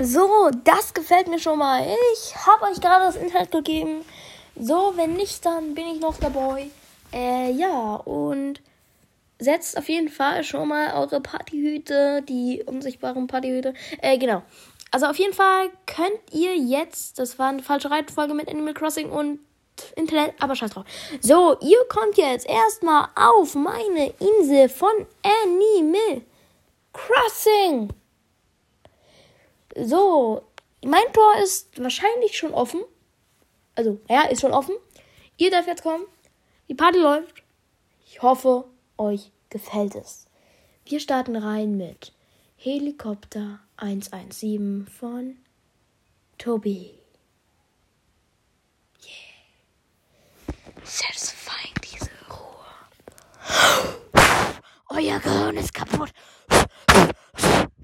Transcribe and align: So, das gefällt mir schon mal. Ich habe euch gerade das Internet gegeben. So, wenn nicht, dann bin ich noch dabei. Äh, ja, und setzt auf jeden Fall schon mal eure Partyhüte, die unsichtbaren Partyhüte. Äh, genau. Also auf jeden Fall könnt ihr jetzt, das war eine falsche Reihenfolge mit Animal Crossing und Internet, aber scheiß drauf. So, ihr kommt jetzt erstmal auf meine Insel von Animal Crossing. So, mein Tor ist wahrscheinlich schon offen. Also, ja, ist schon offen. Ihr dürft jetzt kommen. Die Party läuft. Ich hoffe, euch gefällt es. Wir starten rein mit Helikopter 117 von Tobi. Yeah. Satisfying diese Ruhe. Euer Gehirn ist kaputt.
So, 0.00 0.50
das 0.62 0.94
gefällt 0.94 1.26
mir 1.26 1.40
schon 1.40 1.58
mal. 1.58 1.84
Ich 2.14 2.36
habe 2.46 2.66
euch 2.66 2.80
gerade 2.80 3.06
das 3.06 3.16
Internet 3.16 3.50
gegeben. 3.50 4.04
So, 4.54 4.92
wenn 4.94 5.14
nicht, 5.14 5.44
dann 5.44 5.74
bin 5.74 5.88
ich 5.88 6.00
noch 6.00 6.16
dabei. 6.18 6.70
Äh, 7.12 7.50
ja, 7.50 7.96
und 7.96 8.60
setzt 9.40 9.76
auf 9.76 9.88
jeden 9.88 10.08
Fall 10.08 10.44
schon 10.44 10.68
mal 10.68 10.94
eure 10.94 11.20
Partyhüte, 11.20 12.22
die 12.22 12.62
unsichtbaren 12.64 13.26
Partyhüte. 13.26 13.74
Äh, 14.00 14.18
genau. 14.18 14.42
Also 14.92 15.06
auf 15.06 15.18
jeden 15.18 15.34
Fall 15.34 15.68
könnt 15.86 16.32
ihr 16.32 16.56
jetzt, 16.56 17.18
das 17.18 17.38
war 17.40 17.48
eine 17.48 17.62
falsche 17.64 17.90
Reihenfolge 17.90 18.34
mit 18.34 18.48
Animal 18.48 18.74
Crossing 18.74 19.10
und 19.10 19.40
Internet, 19.96 20.34
aber 20.38 20.54
scheiß 20.54 20.70
drauf. 20.70 20.84
So, 21.20 21.56
ihr 21.60 21.84
kommt 21.88 22.16
jetzt 22.16 22.48
erstmal 22.48 23.08
auf 23.16 23.56
meine 23.56 24.14
Insel 24.20 24.68
von 24.68 25.06
Animal 25.22 26.22
Crossing. 26.92 27.90
So, 29.84 30.42
mein 30.84 31.12
Tor 31.12 31.36
ist 31.42 31.80
wahrscheinlich 31.80 32.36
schon 32.36 32.52
offen. 32.52 32.82
Also, 33.76 34.00
ja, 34.08 34.22
ist 34.22 34.40
schon 34.40 34.52
offen. 34.52 34.74
Ihr 35.36 35.50
dürft 35.50 35.68
jetzt 35.68 35.82
kommen. 35.82 36.04
Die 36.68 36.74
Party 36.74 36.98
läuft. 36.98 37.44
Ich 38.04 38.20
hoffe, 38.22 38.64
euch 38.96 39.30
gefällt 39.50 39.94
es. 39.94 40.26
Wir 40.84 40.98
starten 40.98 41.36
rein 41.36 41.76
mit 41.76 42.12
Helikopter 42.56 43.60
117 43.76 44.88
von 44.88 45.36
Tobi. 46.38 46.98
Yeah. 49.04 49.12
Satisfying 50.82 51.74
diese 51.84 52.10
Ruhe. 52.28 52.66
Euer 54.88 55.20
Gehirn 55.20 55.56
ist 55.56 55.72
kaputt. 55.72 56.12